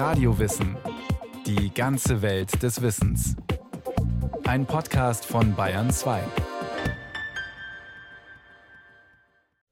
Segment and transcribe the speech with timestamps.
[0.00, 0.78] Radiowissen.
[1.44, 3.36] Die ganze Welt des Wissens.
[4.44, 6.22] Ein Podcast von Bayern 2.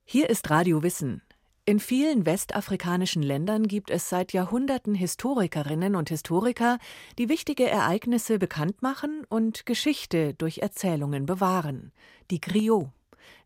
[0.05, 1.23] Hier ist Radio Wissen.
[1.65, 6.77] In vielen westafrikanischen Ländern gibt es seit Jahrhunderten Historikerinnen und Historiker,
[7.17, 11.91] die wichtige Ereignisse bekannt machen und Geschichte durch Erzählungen bewahren.
[12.31, 12.91] Die Griot.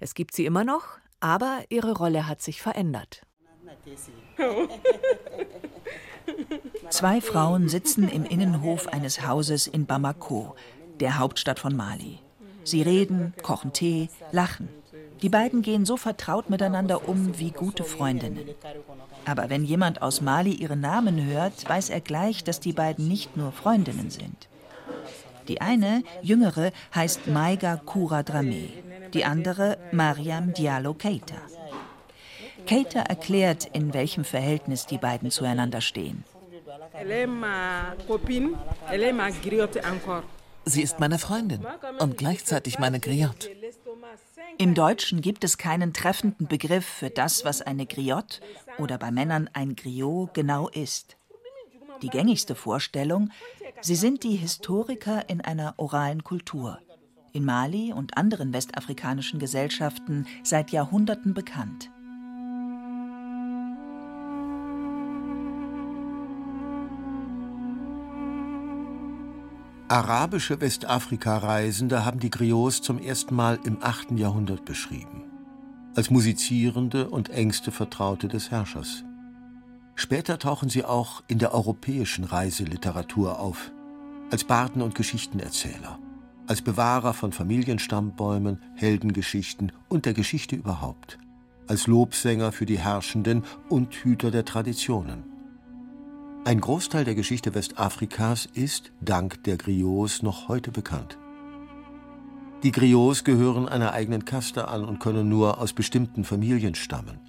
[0.00, 3.22] Es gibt sie immer noch, aber ihre Rolle hat sich verändert.
[6.90, 10.54] Zwei Frauen sitzen im Innenhof eines Hauses in Bamako,
[11.00, 12.18] der Hauptstadt von Mali.
[12.64, 14.68] Sie reden, kochen Tee, lachen.
[15.22, 18.40] Die beiden gehen so vertraut miteinander um wie gute Freundinnen.
[19.24, 23.36] Aber wenn jemand aus Mali ihren Namen hört, weiß er gleich, dass die beiden nicht
[23.36, 24.48] nur Freundinnen sind.
[25.48, 28.68] Die eine, jüngere, heißt Maiga Kura Drame,
[29.14, 31.36] die andere Mariam Diallo Keita.
[32.66, 36.24] Keita erklärt, in welchem Verhältnis die beiden zueinander stehen.
[40.64, 41.66] Sie ist meine Freundin
[41.98, 43.50] und gleichzeitig meine Griotte.
[44.58, 48.40] Im Deutschen gibt es keinen treffenden Begriff für das, was eine Griotte
[48.78, 51.16] oder bei Männern ein Griot genau ist.
[52.02, 53.30] Die gängigste Vorstellung,
[53.80, 56.78] sie sind die Historiker in einer oralen Kultur.
[57.32, 61.90] In Mali und anderen westafrikanischen Gesellschaften seit Jahrhunderten bekannt.
[69.92, 74.12] Arabische Westafrika-Reisende haben die Griots zum ersten Mal im 8.
[74.12, 75.24] Jahrhundert beschrieben.
[75.94, 79.04] Als musizierende und engste Vertraute des Herrschers.
[79.94, 83.70] Später tauchen sie auch in der europäischen Reiseliteratur auf.
[84.30, 85.98] Als Barden und Geschichtenerzähler.
[86.46, 91.18] Als Bewahrer von Familienstammbäumen, Heldengeschichten und der Geschichte überhaupt.
[91.68, 95.31] Als Lobsänger für die Herrschenden und Hüter der Traditionen.
[96.44, 101.16] Ein Großteil der Geschichte Westafrikas ist, dank der Griots, noch heute bekannt.
[102.64, 107.20] Die Griots gehören einer eigenen Kaste an und können nur aus bestimmten Familien stammen.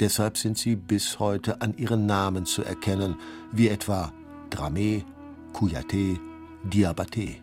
[0.00, 3.16] Deshalb sind sie bis heute an ihren Namen zu erkennen,
[3.52, 4.12] wie etwa
[4.50, 5.02] Dramé,
[5.54, 6.18] Kouyaté,
[6.62, 7.36] Diabaté.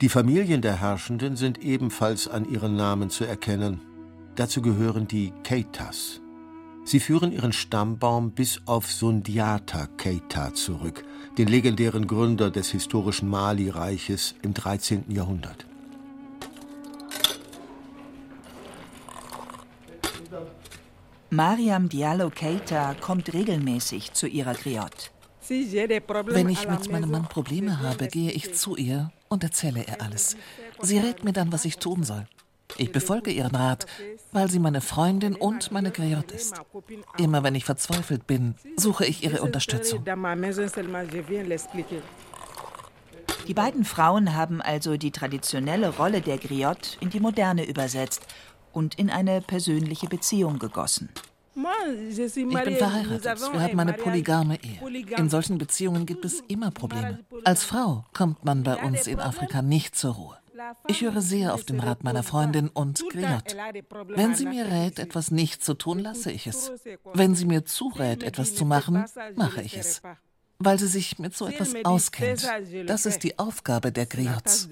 [0.00, 3.80] Die Familien der Herrschenden sind ebenfalls an ihren Namen zu erkennen.
[4.36, 6.21] Dazu gehören die Keitas,
[6.84, 11.04] Sie führen ihren Stammbaum bis auf Sundiata Keita zurück,
[11.38, 15.04] den legendären Gründer des historischen Mali-Reiches im 13.
[15.08, 15.66] Jahrhundert.
[21.30, 25.10] Mariam Diallo Keita kommt regelmäßig zu ihrer Griotte.
[25.48, 30.36] Wenn ich mit meinem Mann Probleme habe, gehe ich zu ihr und erzähle ihr alles.
[30.80, 32.26] Sie rät mir dann, was ich tun soll.
[32.78, 33.86] Ich befolge ihren Rat,
[34.32, 36.54] weil sie meine Freundin und meine Griotte ist.
[37.18, 40.04] Immer wenn ich verzweifelt bin, suche ich ihre Unterstützung.
[43.48, 48.22] Die beiden Frauen haben also die traditionelle Rolle der Griotte in die moderne übersetzt
[48.72, 51.10] und in eine persönliche Beziehung gegossen.
[51.54, 53.52] Ich bin verheiratet.
[53.52, 55.16] Wir haben eine polygame Ehe.
[55.18, 57.18] In solchen Beziehungen gibt es immer Probleme.
[57.44, 60.41] Als Frau kommt man bei uns in Afrika nicht zur Ruhe.
[60.86, 63.56] Ich höre sehr auf den Rat meiner Freundin und Griot.
[64.08, 66.72] Wenn sie mir rät, etwas nicht zu tun, lasse ich es.
[67.14, 69.04] Wenn sie mir zurät, etwas zu machen,
[69.36, 70.02] mache ich es.
[70.58, 72.48] Weil sie sich mit so etwas auskennt.
[72.86, 74.68] Das ist die Aufgabe der Griots.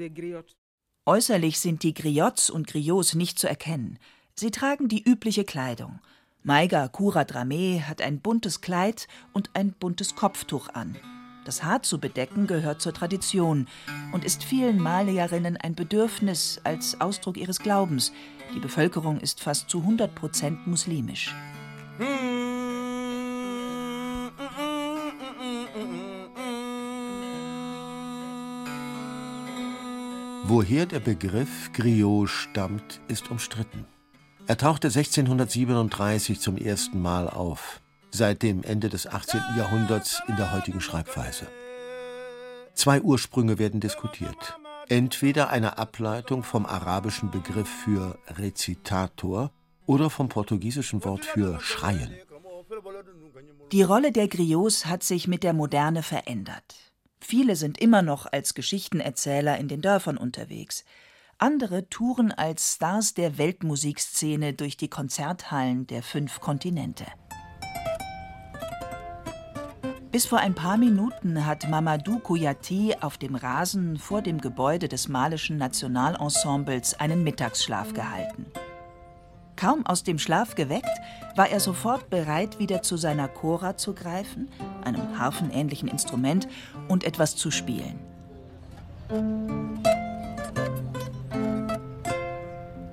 [1.07, 3.99] Äußerlich sind die Griots und Griots nicht zu erkennen.
[4.35, 6.01] Sie tragen die übliche Kleidung.
[6.43, 10.97] Maiga Kura Drame hat ein buntes Kleid und ein buntes Kopftuch an.
[11.45, 13.67] Das Haar zu bedecken gehört zur Tradition
[14.13, 18.13] und ist vielen Malierinnen ein Bedürfnis als Ausdruck ihres Glaubens.
[18.55, 21.35] Die Bevölkerung ist fast zu 100 Prozent muslimisch.
[30.45, 33.87] Woher der Begriff Griot stammt, ist umstritten.
[34.47, 39.41] Er tauchte 1637 zum ersten Mal auf seit dem Ende des 18.
[39.57, 41.47] Jahrhunderts in der heutigen Schreibweise.
[42.75, 44.59] Zwei Ursprünge werden diskutiert.
[44.89, 49.51] Entweder eine Ableitung vom arabischen Begriff für Rezitator
[49.87, 52.15] oder vom portugiesischen Wort für Schreien.
[53.73, 56.75] Die Rolle der Griots hat sich mit der Moderne verändert.
[57.21, 60.85] Viele sind immer noch als Geschichtenerzähler in den Dörfern unterwegs.
[61.39, 67.07] Andere touren als Stars der Weltmusikszene durch die Konzerthallen der fünf Kontinente.
[70.13, 75.07] Bis vor ein paar Minuten hat Mamadou Kouyaté auf dem Rasen vor dem Gebäude des
[75.07, 78.47] malischen Nationalensembles einen Mittagsschlaf gehalten.
[79.55, 80.91] Kaum aus dem Schlaf geweckt,
[81.37, 84.49] war er sofort bereit, wieder zu seiner Chora zu greifen,
[84.83, 86.49] einem harfenähnlichen Instrument,
[86.89, 88.01] und etwas zu spielen.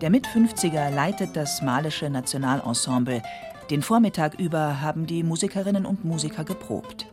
[0.02, 3.24] Der Mit-50er leitet das Malische Nationalensemble.
[3.69, 7.06] Den Vormittag über haben die Musikerinnen und Musiker geprobt.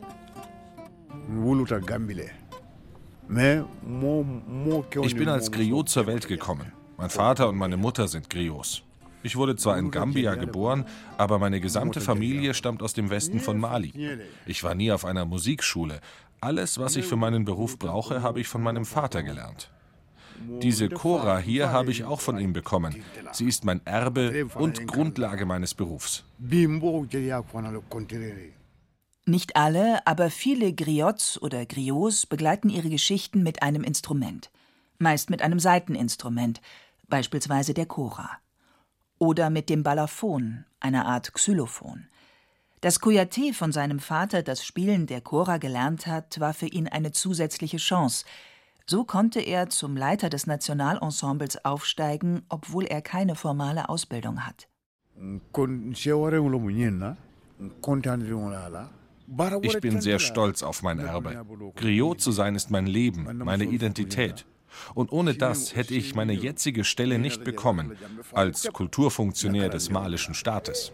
[5.01, 6.71] Ich bin als Griot zur Welt gekommen.
[6.97, 8.83] Mein Vater und meine Mutter sind Griots.
[9.21, 10.85] Ich wurde zwar in Gambia geboren,
[11.17, 13.91] aber meine gesamte Familie stammt aus dem Westen von Mali.
[14.45, 15.99] Ich war nie auf einer Musikschule.
[16.39, 19.71] Alles, was ich für meinen Beruf brauche, habe ich von meinem Vater gelernt.
[20.61, 23.03] Diese Cora hier habe ich auch von ihm bekommen.
[23.31, 26.23] Sie ist mein Erbe und Grundlage meines Berufs.
[29.27, 34.51] Nicht alle, aber viele Griots oder Griots begleiten ihre Geschichten mit einem Instrument.
[34.99, 36.61] Meist mit einem Saiteninstrument,
[37.07, 38.29] beispielsweise der Chora
[39.17, 42.07] oder mit dem Balaphon, einer Art Xylophon.
[42.81, 47.11] Dass Kouyaté von seinem Vater das Spielen der Chora gelernt hat, war für ihn eine
[47.11, 48.25] zusätzliche Chance.
[48.87, 54.67] So konnte er zum Leiter des Nationalensembles aufsteigen, obwohl er keine formale Ausbildung hat.
[59.61, 61.45] Ich bin sehr stolz auf mein Erbe.
[61.75, 64.45] Griot zu sein ist mein Leben, meine Identität.
[64.93, 67.97] Und ohne das hätte ich meine jetzige Stelle nicht bekommen
[68.33, 70.91] als Kulturfunktionär des malischen Staates.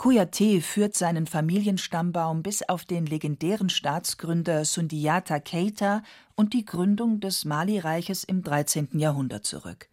[0.00, 6.02] Kouyaté führt seinen Familienstammbaum bis auf den legendären Staatsgründer Sundiata Keita
[6.34, 8.98] und die Gründung des Mali-Reiches im 13.
[8.98, 9.90] Jahrhundert zurück.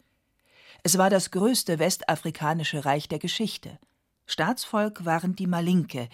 [0.81, 3.80] Es war das größte westafrikanische Reich der Geschichte.
[4.25, 6.07] Staatsvolk waren die Malinke,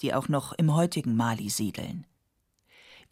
[0.00, 2.06] die auch noch im heutigen Mali siedeln.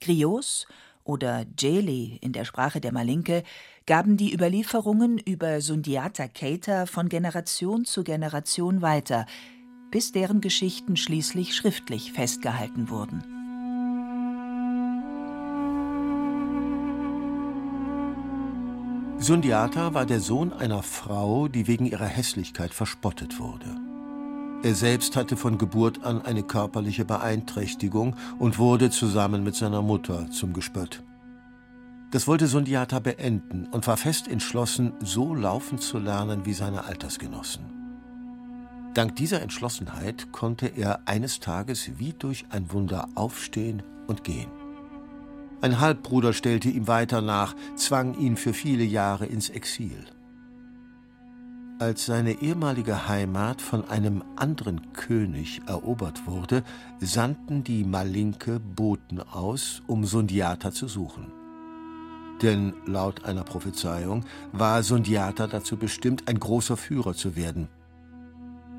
[0.00, 0.68] Griots
[1.02, 3.42] oder Djeli in der Sprache der Malinke
[3.86, 9.26] gaben die Überlieferungen über Sundiata Keita von Generation zu Generation weiter,
[9.90, 13.22] bis deren Geschichten schließlich schriftlich festgehalten wurden.
[19.20, 23.76] Sundiata war der Sohn einer Frau, die wegen ihrer Hässlichkeit verspottet wurde.
[24.62, 30.30] Er selbst hatte von Geburt an eine körperliche Beeinträchtigung und wurde zusammen mit seiner Mutter
[30.30, 31.02] zum Gespött.
[32.10, 37.77] Das wollte Sundiata beenden und war fest entschlossen, so laufen zu lernen wie seine Altersgenossen.
[38.98, 44.50] Dank dieser Entschlossenheit konnte er eines Tages wie durch ein Wunder aufstehen und gehen.
[45.60, 50.04] Ein Halbbruder stellte ihm weiter nach, zwang ihn für viele Jahre ins Exil.
[51.78, 56.64] Als seine ehemalige Heimat von einem anderen König erobert wurde,
[56.98, 61.30] sandten die Malinke Boten aus, um Sundiata zu suchen.
[62.42, 67.68] Denn laut einer Prophezeiung war Sundiata dazu bestimmt, ein großer Führer zu werden.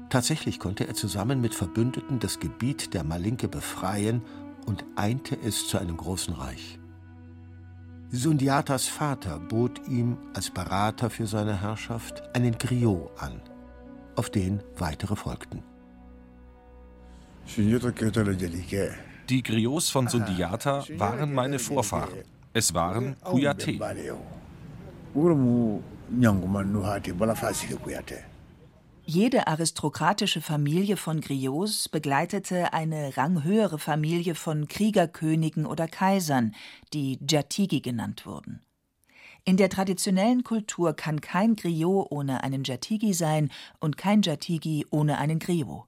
[0.09, 4.23] Tatsächlich konnte er zusammen mit Verbündeten das Gebiet der Malinke befreien
[4.65, 6.79] und einte es zu einem großen Reich.
[8.11, 13.39] Sundiatas Vater bot ihm als Berater für seine Herrschaft einen Griot an,
[14.15, 15.61] auf den weitere folgten.
[19.29, 22.23] Die Griots von Sundiata waren meine Vorfahren.
[22.51, 23.79] Es waren Kouyaté.
[29.11, 36.54] Jede aristokratische Familie von Griots begleitete eine ranghöhere Familie von Kriegerkönigen oder Kaisern,
[36.94, 38.61] die Jatigi genannt wurden.
[39.45, 43.49] In der traditionellen Kultur kann kein Griot ohne einen Jatigi sein
[43.80, 45.87] und kein Jatigi ohne einen Griot.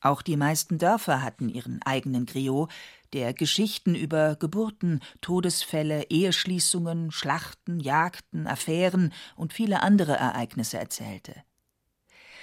[0.00, 2.72] Auch die meisten Dörfer hatten ihren eigenen Griot,
[3.12, 11.45] der Geschichten über Geburten, Todesfälle, Eheschließungen, Schlachten, Jagden, Affären und viele andere Ereignisse erzählte.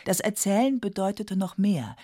[0.05, 1.95] Das Erzählen bedeutete noch mehr.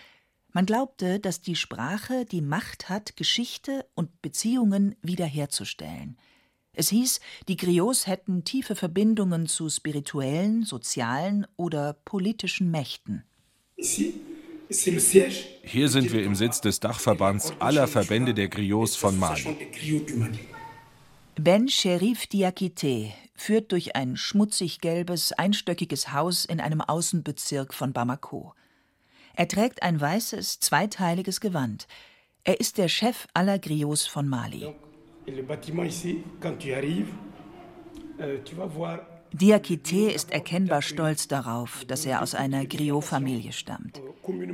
[0.52, 6.18] Man glaubte, dass die Sprache die Macht hat, Geschichte und Beziehungen wiederherzustellen.
[6.74, 13.24] Es hieß, die Griots hätten tiefe Verbindungen zu spirituellen, sozialen oder politischen Mächten.
[15.64, 19.48] Hier sind wir im Sitz des Dachverbands aller Verbände der Griots von Mali.
[21.42, 28.54] Ben Sherif Diakité führt durch ein schmutzig gelbes, einstöckiges Haus in einem Außenbezirk von Bamako.
[29.38, 31.88] Er trägt ein weißes, zweiteiliges Gewand.
[32.44, 34.68] Er ist der Chef aller Griots von Mali.
[39.32, 44.02] Diakité ist erkennbar stolz darauf, dass er aus einer Griot-Familie stammt.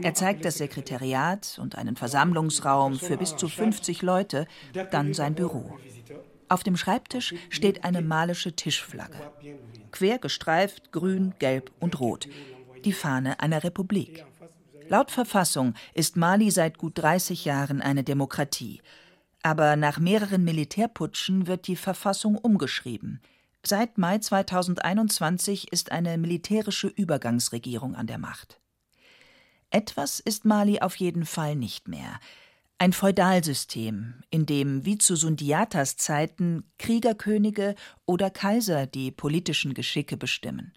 [0.03, 4.45] Er zeigt das Sekretariat und einen Versammlungsraum für bis zu 50 Leute,
[4.91, 5.79] dann sein Büro.
[6.47, 9.17] Auf dem Schreibtisch steht eine malische Tischflagge.
[9.91, 12.27] quer gestreift, grün, gelb und rot.
[12.83, 14.25] Die Fahne einer Republik.
[14.87, 18.81] Laut Verfassung ist Mali seit gut 30 Jahren eine Demokratie.
[19.41, 23.21] Aber nach mehreren Militärputschen wird die Verfassung umgeschrieben.
[23.63, 28.59] Seit Mai 2021 ist eine militärische Übergangsregierung an der Macht.
[29.71, 32.19] Etwas ist Mali auf jeden Fall nicht mehr.
[32.77, 37.73] Ein Feudalsystem, in dem wie zu Sundiatas Zeiten Kriegerkönige
[38.05, 40.73] oder Kaiser die politischen Geschicke bestimmen.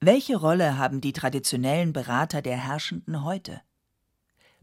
[0.00, 3.60] Welche Rolle haben die traditionellen Berater der Herrschenden heute?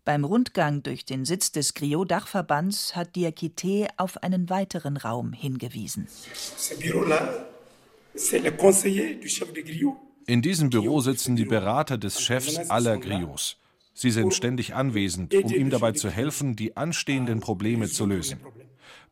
[0.04, 6.10] Beim Rundgang durch den Sitz des Griot-Dachverbands hat Diakité auf einen weiteren Raum hingewiesen.
[10.26, 13.58] In diesem Büro sitzen die Berater des Chefs aller Griots.
[13.94, 18.40] Sie sind ständig anwesend, um ihm dabei zu helfen, die anstehenden Probleme zu lösen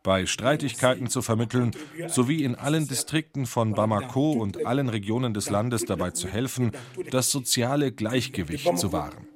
[0.02, 1.72] bei Streitigkeiten zu vermitteln,
[2.08, 6.72] sowie in allen Distrikten von Bamako und allen Regionen des Landes dabei zu helfen,
[7.10, 9.26] das soziale Gleichgewicht zu wahren.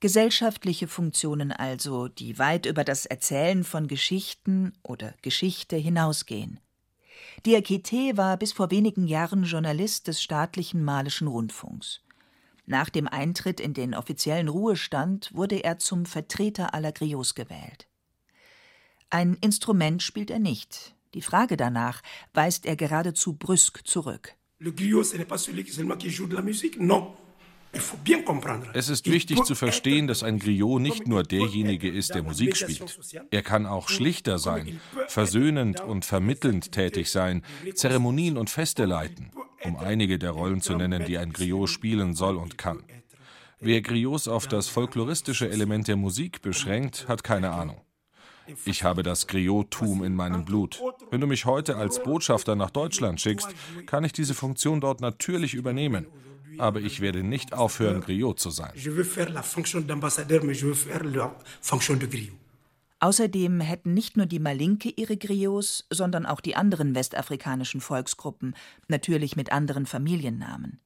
[0.00, 6.60] Gesellschaftliche Funktionen also, die weit über das Erzählen von Geschichten oder Geschichte hinausgehen.
[7.44, 12.00] Diakité war bis vor wenigen Jahren Journalist des staatlichen malischen Rundfunks.
[12.70, 17.88] Nach dem Eintritt in den offiziellen Ruhestand wurde er zum Vertreter aller Griots gewählt.
[19.08, 20.94] Ein Instrument spielt er nicht.
[21.14, 22.02] Die Frage danach
[22.34, 24.34] weist er geradezu brüsk zurück.
[24.58, 27.16] Le griot, ce n'est pas celui seulement qui joue de la musique, non.
[28.72, 32.98] Es ist wichtig zu verstehen, dass ein Griot nicht nur derjenige ist, der Musik spielt.
[33.30, 37.42] Er kann auch schlichter sein, versöhnend und vermittelnd tätig sein,
[37.74, 39.30] Zeremonien und Feste leiten,
[39.64, 42.82] um einige der Rollen zu nennen, die ein Griot spielen soll und kann.
[43.60, 47.80] Wer Griots auf das folkloristische Element der Musik beschränkt, hat keine Ahnung.
[48.64, 50.80] Ich habe das Griottum in meinem Blut.
[51.10, 53.48] Wenn du mich heute als Botschafter nach Deutschland schickst,
[53.86, 56.06] kann ich diese Funktion dort natürlich übernehmen
[56.58, 58.72] aber ich werde nicht aufhören, Griot zu sein.
[63.00, 68.56] Außerdem hätten nicht nur die Malinke ihre Griots, sondern auch die anderen westafrikanischen Volksgruppen,
[68.88, 70.80] natürlich mit anderen Familiennamen.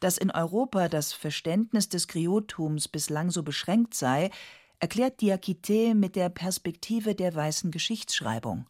[0.00, 4.30] Dass in Europa das Verständnis des Griotums bislang so beschränkt sei,
[4.80, 8.66] erklärt Diakité mit der Perspektive der weißen Geschichtsschreibung.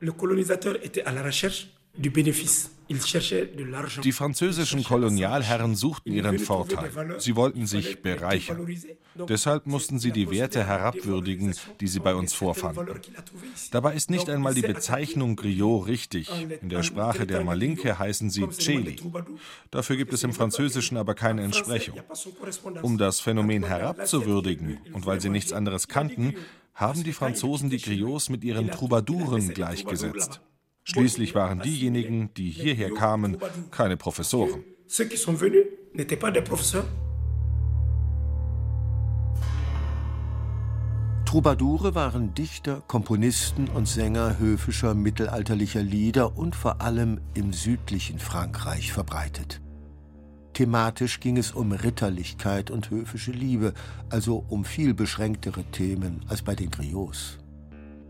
[0.00, 6.90] Le colonisateur était à la recherche du bénéfice die französischen Kolonialherren suchten ihren Vorteil.
[7.18, 8.66] Sie wollten sich bereichern.
[9.28, 13.00] Deshalb mussten sie die Werte herabwürdigen, die sie bei uns vorfanden.
[13.70, 16.30] Dabei ist nicht einmal die Bezeichnung Griot richtig.
[16.62, 18.96] In der Sprache der Malinke heißen sie Cheli.
[19.70, 22.00] Dafür gibt es im Französischen aber keine Entsprechung.
[22.82, 26.34] Um das Phänomen herabzuwürdigen und weil sie nichts anderes kannten,
[26.74, 30.40] haben die Franzosen die Griots mit ihren Troubadouren gleichgesetzt.
[30.90, 33.36] Schließlich waren diejenigen, die hierher kamen,
[33.70, 34.64] keine Professoren.
[41.26, 48.90] Troubadoure waren Dichter, Komponisten und Sänger höfischer mittelalterlicher Lieder und vor allem im südlichen Frankreich
[48.90, 49.60] verbreitet.
[50.54, 53.74] Thematisch ging es um Ritterlichkeit und höfische Liebe,
[54.08, 57.38] also um viel beschränktere Themen als bei den Griots.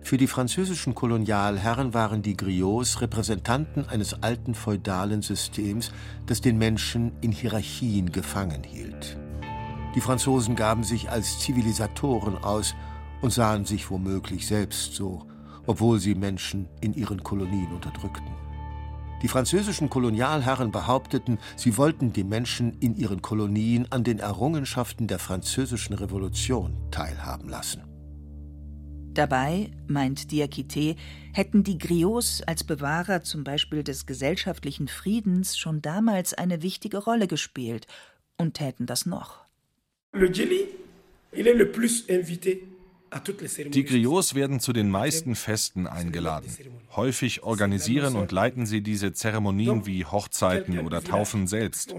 [0.00, 5.92] Für die französischen Kolonialherren waren die Griots Repräsentanten eines alten feudalen Systems,
[6.26, 9.18] das den Menschen in Hierarchien gefangen hielt.
[9.94, 12.74] Die Franzosen gaben sich als Zivilisatoren aus
[13.20, 15.26] und sahen sich womöglich selbst so,
[15.66, 18.32] obwohl sie Menschen in ihren Kolonien unterdrückten.
[19.22, 25.18] Die französischen Kolonialherren behaupteten, sie wollten die Menschen in ihren Kolonien an den Errungenschaften der
[25.18, 27.97] französischen Revolution teilhaben lassen.
[29.18, 30.94] Dabei, meint Diakité,
[31.32, 37.26] hätten die Griots als Bewahrer zum Beispiel des gesellschaftlichen Friedens schon damals eine wichtige Rolle
[37.26, 37.88] gespielt
[38.36, 39.40] und täten das noch.
[40.12, 40.68] Le Djeli,
[41.32, 42.62] il est le plus invité
[43.72, 46.48] die Griots werden zu den meisten Festen eingeladen.
[46.94, 51.94] Häufig organisieren und leiten sie diese Zeremonien wie Hochzeiten oder Taufen selbst.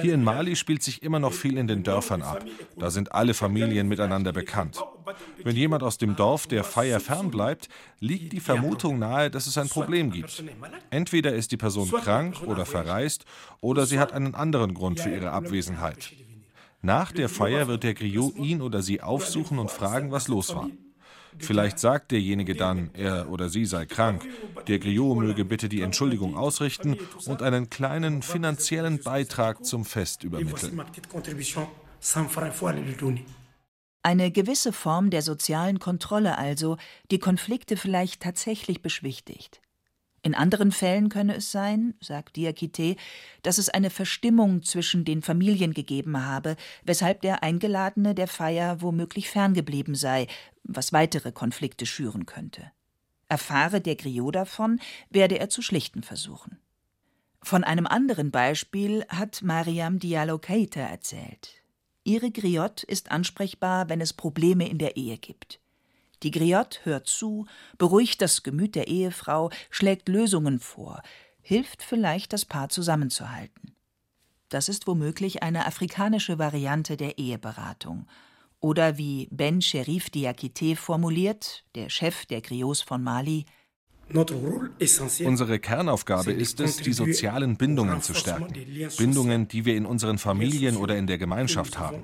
[0.00, 2.44] Hier in Mali spielt sich immer noch viel in den Dörfern ab.
[2.76, 4.78] Da sind alle Familien miteinander bekannt.
[5.42, 7.68] Wenn jemand aus dem Dorf der Feier fernbleibt,
[8.00, 10.44] liegt die Vermutung nahe, dass es ein Problem gibt.
[10.90, 13.24] Entweder ist die Person krank oder verreist
[13.60, 16.12] oder sie hat einen anderen Grund für ihre Abwesenheit.
[16.82, 20.70] Nach der Feier wird der Griot ihn oder sie aufsuchen und fragen, was los war.
[21.38, 24.26] Vielleicht sagt derjenige dann, er oder sie sei krank.
[24.68, 30.80] Der Griot möge bitte die Entschuldigung ausrichten und einen kleinen finanziellen Beitrag zum Fest übermitteln.
[34.02, 36.76] Eine gewisse Form der sozialen Kontrolle also,
[37.10, 39.60] die Konflikte vielleicht tatsächlich beschwichtigt.
[40.26, 42.96] In anderen Fällen könne es sein, sagt Diakite,
[43.42, 49.30] dass es eine Verstimmung zwischen den Familien gegeben habe, weshalb der Eingeladene der Feier womöglich
[49.30, 50.26] ferngeblieben sei,
[50.64, 52.72] was weitere Konflikte schüren könnte.
[53.28, 54.80] Erfahre der Griot davon,
[55.10, 56.58] werde er zu schlichten versuchen.
[57.40, 61.62] Von einem anderen Beispiel hat Mariam Diallo Keita erzählt.
[62.02, 65.60] Ihre Griot ist ansprechbar, wenn es Probleme in der Ehe gibt.
[66.22, 67.46] Die Griot hört zu,
[67.78, 71.02] beruhigt das Gemüt der Ehefrau, schlägt Lösungen vor,
[71.42, 73.76] hilft vielleicht, das Paar zusammenzuhalten.
[74.48, 78.06] Das ist womöglich eine afrikanische Variante der Eheberatung.
[78.60, 83.44] Oder wie Ben Sherif Diakite formuliert, der Chef der Griots von Mali,
[84.14, 88.54] Unsere Kernaufgabe ist es, die sozialen Bindungen zu stärken.
[88.96, 92.02] Bindungen, die wir in unseren Familien oder in der Gemeinschaft haben.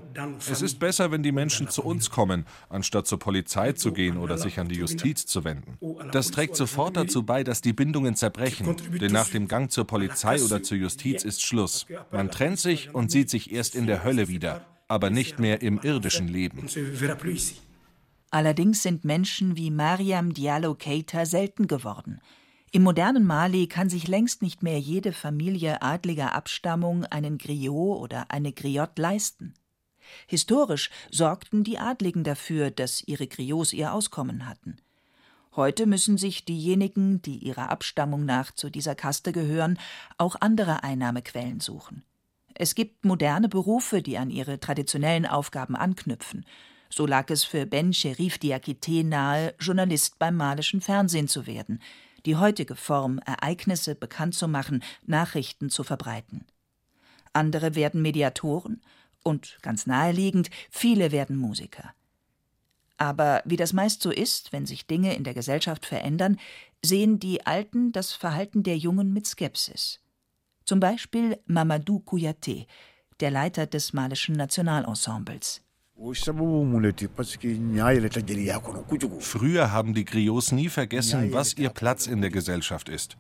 [0.50, 4.37] Es ist besser, wenn die Menschen zu uns kommen, anstatt zur Polizei zu gehen oder
[4.37, 5.78] sich an die Justiz zu wenden.
[6.11, 10.42] Das trägt sofort dazu bei, dass die Bindungen zerbrechen, denn nach dem Gang zur Polizei
[10.42, 11.87] oder zur Justiz ist Schluss.
[12.11, 15.78] Man trennt sich und sieht sich erst in der Hölle wieder, aber nicht mehr im
[15.82, 16.66] irdischen Leben.
[18.33, 22.19] Allerdings sind Menschen wie Mariam Diallo Keita selten geworden.
[22.71, 28.31] Im modernen Mali kann sich längst nicht mehr jede Familie adliger Abstammung einen Griot oder
[28.31, 29.53] eine Griotte leisten.
[30.27, 34.79] Historisch sorgten die Adligen dafür, dass ihre Griots ihr Auskommen hatten.
[35.55, 39.79] Heute müssen sich diejenigen, die ihrer Abstammung nach zu dieser Kaste gehören,
[40.17, 42.03] auch andere Einnahmequellen suchen.
[42.55, 46.47] Es gibt moderne Berufe, die an ihre traditionellen Aufgaben anknüpfen.
[46.95, 51.81] So lag es für Ben Sherif Diakite nahe, Journalist beim malischen Fernsehen zu werden,
[52.27, 56.45] die heutige Form, Ereignisse bekannt zu machen, Nachrichten zu verbreiten.
[57.33, 58.83] Andere werden Mediatoren
[59.25, 61.95] und, ganz naheliegend, viele werden Musiker.
[62.99, 66.39] Aber wie das meist so ist, wenn sich Dinge in der Gesellschaft verändern,
[66.85, 70.01] sehen die Alten das Verhalten der Jungen mit Skepsis.
[70.67, 72.67] Zum Beispiel Mamadou Kouyaté,
[73.21, 75.63] der Leiter des malischen Nationalensembles.
[79.21, 83.17] Früher haben die Griots nie vergessen, was ihr Platz in der Gesellschaft ist.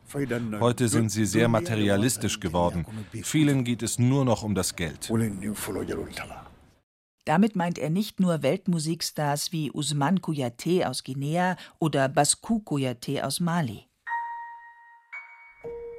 [0.60, 2.84] Heute sind sie sehr materialistisch geworden.
[3.22, 5.10] Vielen geht es nur noch um das Geld.
[7.24, 13.38] Damit meint er nicht nur Weltmusikstars wie Usman Kouyaté aus Guinea oder Baskou Kouyaté aus
[13.38, 13.86] Mali.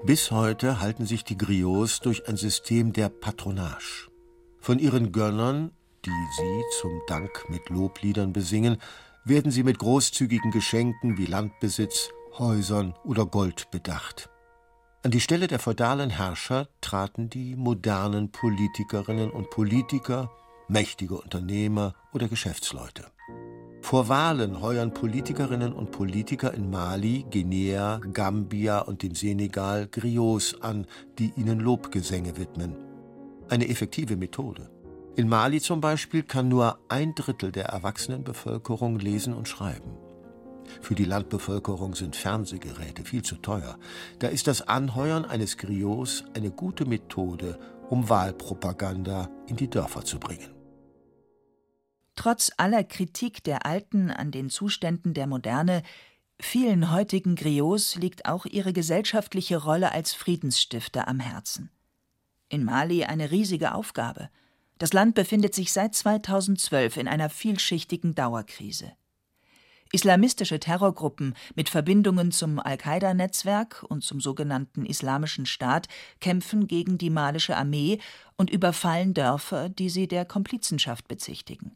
[0.06, 4.10] Bis heute halten sich die Griots durch ein System der Patronage.
[4.60, 5.72] Von ihren Gönnern
[6.06, 8.78] die sie zum Dank mit Lobliedern besingen,
[9.26, 14.30] werden sie mit großzügigen Geschenken wie Landbesitz, Häusern oder Gold bedacht.
[15.04, 20.32] An die Stelle der feudalen Herrscher traten die modernen Politikerinnen und Politiker,
[20.68, 23.06] mächtige Unternehmer oder Geschäftsleute.
[23.82, 30.88] Vor Wahlen heuern Politikerinnen und Politiker in Mali, Guinea, Gambia und dem Senegal Griots an,
[31.20, 32.78] die ihnen Lobgesänge widmen.
[33.50, 34.72] Eine effektive Methode.
[35.16, 39.96] In Mali zum Beispiel kann nur ein Drittel der erwachsenen Bevölkerung lesen und schreiben.
[40.82, 43.78] Für die Landbevölkerung sind Fernsehgeräte viel zu teuer.
[44.18, 50.20] Da ist das Anheuern eines Griots eine gute Methode, um Wahlpropaganda in die Dörfer zu
[50.20, 50.50] bringen.
[52.16, 55.84] Trotz aller Kritik der Alten an den Zuständen der Moderne,
[56.40, 61.70] vielen heutigen Griots liegt auch ihre gesellschaftliche Rolle als Friedensstifter am Herzen.
[62.50, 64.30] In Mali eine riesige Aufgabe–
[64.78, 68.94] das Land befindet sich seit 2012 in einer vielschichtigen Dauerkrise.
[69.92, 75.88] Islamistische Terrorgruppen mit Verbindungen zum Al-Qaida-Netzwerk und zum sogenannten Islamischen Staat
[76.20, 78.00] kämpfen gegen die malische Armee
[78.36, 81.76] und überfallen Dörfer, die sie der Komplizenschaft bezichtigen.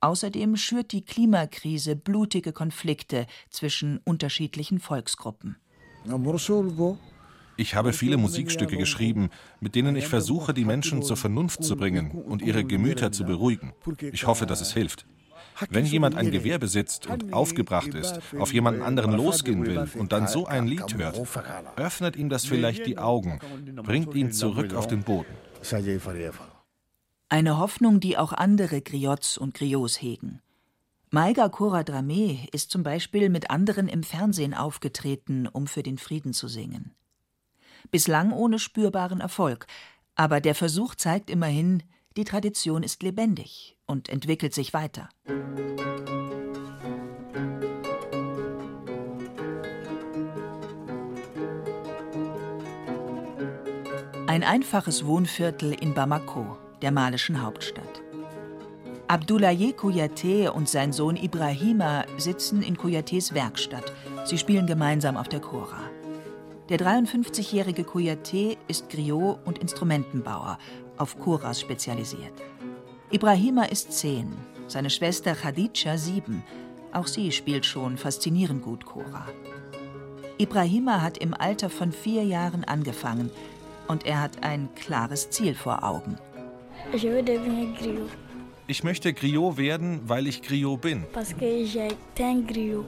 [0.00, 5.56] Außerdem schürt die Klimakrise blutige Konflikte zwischen unterschiedlichen Volksgruppen.
[7.60, 9.28] Ich habe viele Musikstücke geschrieben,
[9.60, 13.74] mit denen ich versuche, die Menschen zur Vernunft zu bringen und ihre Gemüter zu beruhigen.
[14.12, 15.04] Ich hoffe, dass es hilft.
[15.68, 20.26] Wenn jemand ein Gewehr besitzt und aufgebracht ist, auf jemanden anderen losgehen will und dann
[20.26, 21.20] so ein Lied hört,
[21.76, 23.38] öffnet ihm das vielleicht die Augen,
[23.82, 25.34] bringt ihn zurück auf den Boden.
[27.28, 30.40] Eine Hoffnung, die auch andere Griots und Griots hegen.
[31.10, 36.32] Maiga Cora Dramé ist zum Beispiel mit anderen im Fernsehen aufgetreten, um für den Frieden
[36.32, 36.94] zu singen
[37.90, 39.66] bislang ohne spürbaren Erfolg,
[40.14, 41.82] aber der Versuch zeigt immerhin,
[42.16, 45.08] die Tradition ist lebendig und entwickelt sich weiter.
[54.26, 58.02] Ein einfaches Wohnviertel in Bamako, der malischen Hauptstadt.
[59.08, 63.92] Abdoulaye Kouyaté und sein Sohn Ibrahima sitzen in Kouyatés Werkstatt.
[64.24, 65.79] Sie spielen gemeinsam auf der Chora.
[66.70, 70.56] Der 53-jährige Kouyaté ist Griot und Instrumentenbauer,
[70.98, 72.32] auf Choras spezialisiert.
[73.10, 74.32] Ibrahima ist zehn,
[74.68, 76.44] seine Schwester Khadija sieben.
[76.92, 79.26] Auch sie spielt schon faszinierend gut Chora.
[80.38, 83.30] Ibrahima hat im Alter von vier Jahren angefangen
[83.88, 86.18] und er hat ein klares Ziel vor Augen.
[86.92, 88.10] Ich will Griot.
[88.68, 91.04] Ich möchte Griot werden, weil ich Griot bin.
[91.12, 92.86] Parce que j'ai un griot.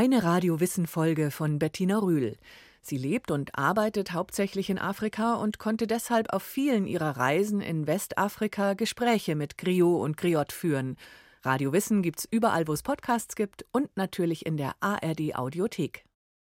[0.00, 2.36] Eine Radiowissen-Folge von Bettina Rühl.
[2.82, 7.88] Sie lebt und arbeitet hauptsächlich in Afrika und konnte deshalb auf vielen ihrer Reisen in
[7.88, 10.94] Westafrika Gespräche mit Griot und Griot führen.
[11.42, 16.04] Radio Wissen gibt's überall, wo es Podcasts gibt und natürlich in der ARD Audiothek.